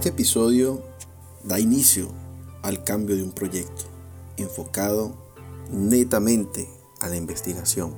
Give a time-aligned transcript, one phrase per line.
[0.00, 0.82] Este episodio
[1.44, 2.10] da inicio
[2.62, 3.84] al cambio de un proyecto
[4.38, 5.14] enfocado
[5.70, 6.70] netamente
[7.02, 7.94] a la investigación.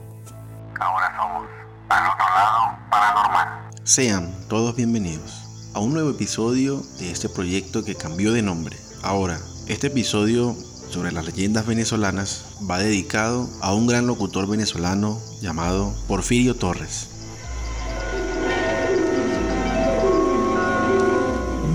[0.80, 1.46] Ahora somos
[1.90, 3.70] al otro lado paranormal.
[3.84, 8.76] Sean todos bienvenidos a un nuevo episodio de este proyecto que cambió de nombre.
[9.04, 9.38] Ahora,
[9.68, 10.56] este episodio
[10.90, 17.11] sobre las leyendas venezolanas va dedicado a un gran locutor venezolano llamado Porfirio Torres.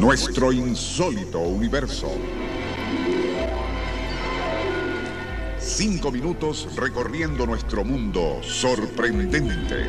[0.07, 2.09] Nuestro insólito universo.
[5.59, 9.85] Cinco minutos recorriendo nuestro mundo sorprendente.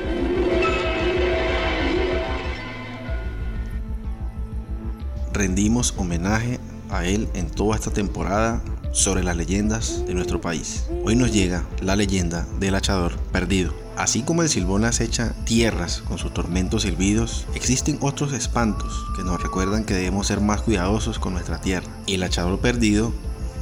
[5.33, 6.59] Rendimos homenaje
[6.91, 8.61] a él en toda esta temporada
[8.93, 10.85] sobre las leyendas de nuestro país.
[11.05, 13.73] Hoy nos llega la leyenda del hachador perdido.
[13.97, 19.43] Así como el silbón acecha tierras con sus tormentos silbidos, existen otros espantos que nos
[19.43, 21.89] recuerdan que debemos ser más cuidadosos con nuestra tierra.
[22.07, 23.13] El hachador perdido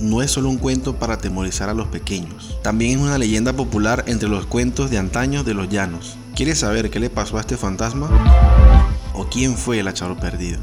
[0.00, 4.04] no es solo un cuento para atemorizar a los pequeños, también es una leyenda popular
[4.06, 6.16] entre los cuentos de antaño de los llanos.
[6.34, 8.10] ¿Quieres saber qué le pasó a este fantasma?
[9.14, 10.58] ¿O quién fue el hachador perdido?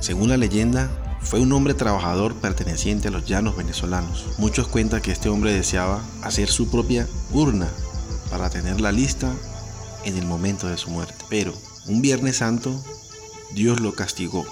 [0.00, 0.90] Según la leyenda,
[1.24, 4.26] fue un hombre trabajador perteneciente a los llanos venezolanos.
[4.38, 7.68] Muchos cuentan que este hombre deseaba hacer su propia urna
[8.30, 9.32] para tenerla lista
[10.04, 11.14] en el momento de su muerte.
[11.28, 11.52] Pero
[11.86, 12.82] un Viernes Santo,
[13.54, 14.44] Dios lo castigó.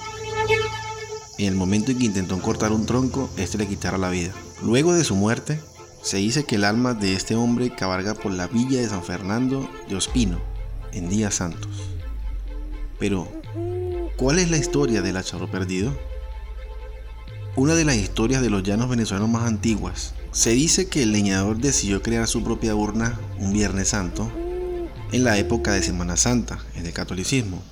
[1.39, 4.33] En el momento en que intentó cortar un tronco, este le quitara la vida.
[4.63, 5.61] Luego de su muerte,
[6.03, 9.69] se dice que el alma de este hombre cabalga por la villa de San Fernando
[9.89, 10.41] de Ospino
[10.93, 11.71] en días santos.
[12.99, 13.29] Pero,
[14.17, 15.93] ¿cuál es la historia del hachador perdido?
[17.55, 20.15] Una de las historias de los llanos venezolanos más antiguas.
[20.31, 24.33] Se dice que el leñador decidió crear su propia urna un Viernes Santo
[25.13, 27.63] en la época de Semana Santa, en el catolicismo.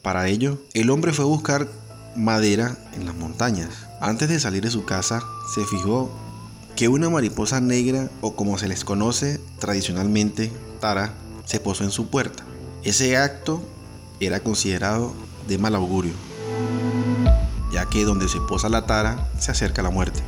[0.00, 1.68] Para ello, el hombre fue a buscar
[2.16, 3.68] madera en las montañas.
[4.00, 5.22] Antes de salir de su casa,
[5.54, 6.10] se fijó
[6.74, 11.12] que una mariposa negra, o como se les conoce tradicionalmente, tara,
[11.44, 12.42] se posó en su puerta.
[12.84, 13.60] Ese acto
[14.18, 15.12] era considerado
[15.46, 16.29] de mal augurio
[17.70, 20.20] ya que donde se posa la tara se acerca la muerte.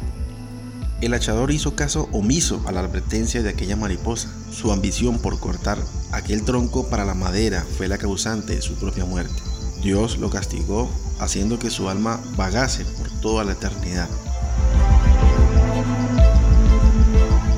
[1.00, 4.28] El hachador hizo caso omiso a la advertencia de aquella mariposa.
[4.52, 5.78] Su ambición por cortar
[6.12, 9.34] aquel tronco para la madera fue la causante de su propia muerte.
[9.82, 10.88] Dios lo castigó
[11.18, 14.08] haciendo que su alma vagase por toda la eternidad.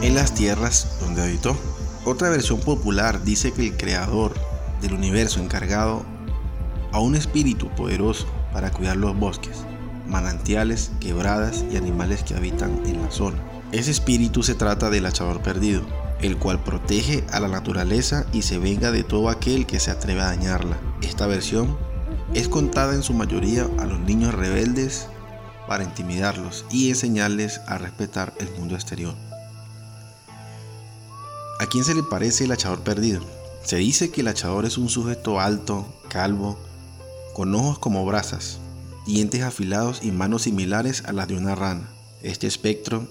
[0.00, 1.55] En las tierras donde habitó.
[2.06, 4.34] Otra versión popular dice que el creador
[4.81, 6.05] del universo encargado
[6.93, 9.65] a un espíritu poderoso para cuidar los bosques
[10.06, 13.38] manantiales, quebradas y animales que habitan en la zona.
[13.72, 15.82] Ese espíritu se trata del hachador perdido,
[16.20, 20.20] el cual protege a la naturaleza y se venga de todo aquel que se atreve
[20.22, 20.78] a dañarla.
[21.03, 21.76] Esta versión
[22.34, 25.09] es contada en su mayoría a los niños rebeldes
[25.66, 29.14] para intimidarlos y enseñarles a respetar el mundo exterior.
[31.60, 33.22] ¿A quién se le parece el hachador perdido?
[33.64, 36.59] Se dice que el hachador es un sujeto alto, calvo,
[37.32, 38.59] con ojos como brasas,
[39.06, 41.91] dientes afilados y manos similares a las de una rana.
[42.22, 43.09] Este espectro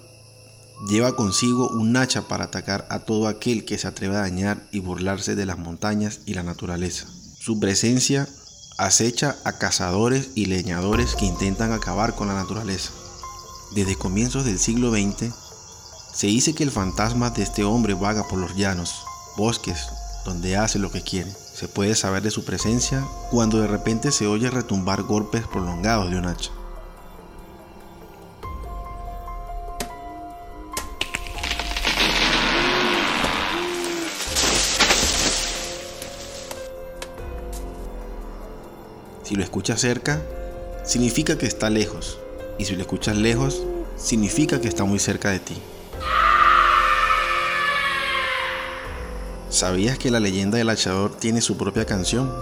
[0.90, 4.80] lleva consigo un hacha para atacar a todo aquel que se atreve a dañar y
[4.80, 7.08] burlarse de las montañas y la naturaleza.
[7.40, 8.28] Su presencia
[8.78, 12.92] acecha a cazadores y leñadores que intentan acabar con la naturaleza.
[13.76, 15.34] Desde comienzos del siglo XX,
[16.14, 18.94] se dice que el fantasma de este hombre vaga por los llanos,
[19.38, 19.88] bosques,
[20.26, 21.32] donde hace lo que quiere.
[21.54, 26.18] Se puede saber de su presencia cuando de repente se oye retumbar golpes prolongados de
[26.18, 26.52] un hacha.
[39.24, 40.22] Si lo escuchas cerca,
[40.84, 42.18] significa que está lejos.
[42.58, 43.62] Y si lo escuchas lejos,
[43.96, 45.56] significa que está muy cerca de ti.
[49.54, 52.34] ¿Sabías que la leyenda del hachador tiene su propia canción?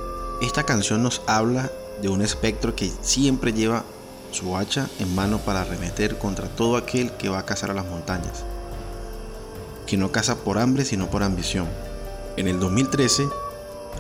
[0.42, 1.70] Esta canción nos habla
[2.02, 3.84] de un espectro que siempre lleva
[4.32, 7.86] su hacha en mano para arremeter contra todo aquel que va a cazar a las
[7.86, 8.46] montañas,
[9.86, 11.68] que no caza por hambre sino por ambición.
[12.38, 13.28] En el 2013,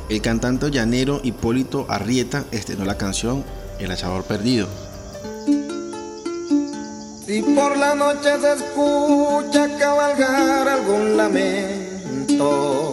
[0.08, 3.44] el cantante llanero Hipólito Arrieta estrenó la canción
[3.78, 4.70] El hachador perdido.
[7.26, 12.91] Si por la noche se escucha cabalgar algún lamento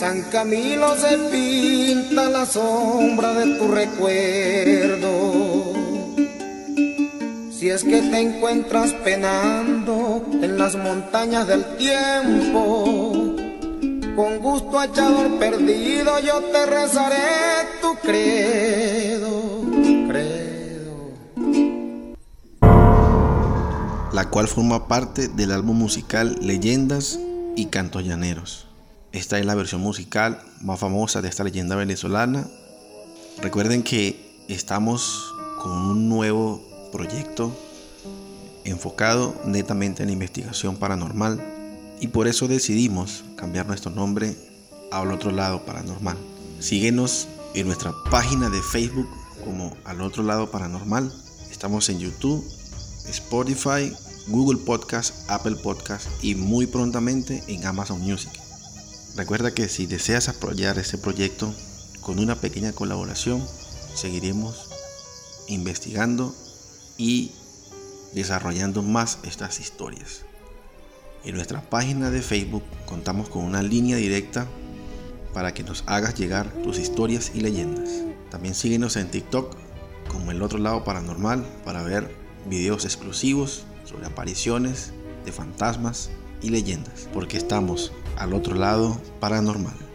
[0.00, 5.74] San Camilo se pinta la sombra de tu recuerdo.
[7.52, 13.36] Si es que te encuentras penando en las montañas del tiempo,
[14.16, 19.60] con gusto echador perdido yo te rezaré tu credo,
[20.08, 21.10] credo.
[24.14, 27.20] La cual forma parte del álbum musical Leyendas
[27.54, 28.69] y Cantos Llaneros.
[29.12, 32.46] Esta es la versión musical más famosa de esta leyenda venezolana.
[33.42, 36.62] Recuerden que estamos con un nuevo
[36.92, 37.52] proyecto
[38.64, 41.40] enfocado netamente en investigación paranormal
[42.00, 44.36] y por eso decidimos cambiar nuestro nombre
[44.92, 46.16] al otro lado paranormal.
[46.60, 49.08] Síguenos en nuestra página de Facebook
[49.44, 51.12] como al otro lado paranormal.
[51.50, 52.44] Estamos en YouTube,
[53.08, 53.92] Spotify,
[54.28, 58.30] Google Podcast, Apple Podcast y muy prontamente en Amazon Music.
[59.16, 61.52] Recuerda que si deseas apoyar este proyecto
[62.00, 63.44] con una pequeña colaboración,
[63.94, 64.68] seguiremos
[65.48, 66.34] investigando
[66.96, 67.32] y
[68.14, 70.22] desarrollando más estas historias.
[71.24, 74.46] En nuestra página de Facebook contamos con una línea directa
[75.34, 77.88] para que nos hagas llegar tus historias y leyendas.
[78.30, 79.54] También síguenos en TikTok
[80.08, 82.14] como el otro lado paranormal para ver
[82.48, 84.92] videos exclusivos sobre apariciones
[85.24, 86.10] de fantasmas
[86.42, 89.89] y leyendas, porque estamos al otro lado paranormal.